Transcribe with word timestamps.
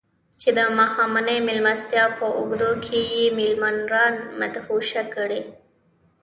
چې 0.41 0.49
د 0.57 0.59
ماښامنۍ 0.77 1.37
مېلمستیا 1.47 2.05
په 2.17 2.25
اوږدو 2.37 2.71
کې 2.85 2.99
يې 3.15 3.23
ميليونران 3.37 4.13
مدهوشه 4.39 5.03
کړي 5.15 5.41
وو. 5.45 5.51